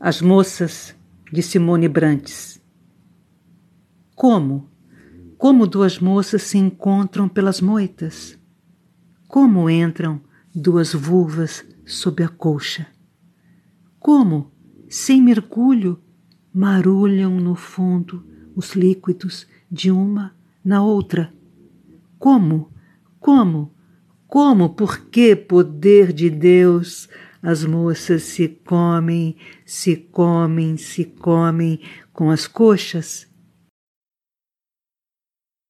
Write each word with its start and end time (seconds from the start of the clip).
As 0.00 0.22
moças 0.22 0.94
de 1.32 1.42
Simone 1.42 1.88
Brantes. 1.88 2.62
Como? 4.14 4.70
Como 5.36 5.66
duas 5.66 5.98
moças 5.98 6.42
se 6.42 6.56
encontram 6.56 7.28
pelas 7.28 7.60
moitas? 7.60 8.38
Como 9.26 9.68
entram 9.68 10.20
duas 10.54 10.94
vulvas 10.94 11.66
sob 11.84 12.22
a 12.22 12.28
colcha? 12.28 12.86
Como, 13.98 14.52
sem 14.88 15.20
mergulho, 15.20 16.00
marulham 16.54 17.40
no 17.40 17.56
fundo 17.56 18.24
os 18.54 18.76
líquidos 18.76 19.48
de 19.68 19.90
uma 19.90 20.32
na 20.64 20.80
outra? 20.80 21.34
Como, 22.20 22.70
como, 23.18 23.74
como, 24.28 24.70
por 24.70 25.06
que 25.06 25.34
poder 25.34 26.12
de 26.12 26.30
Deus 26.30 27.08
as 27.42 27.64
moças 27.64 28.24
se 28.24 28.48
comem, 28.48 29.36
se 29.64 29.96
comem, 29.96 30.76
se 30.76 31.04
comem 31.04 31.80
com 32.12 32.30
as 32.30 32.46
coxas? 32.46 33.27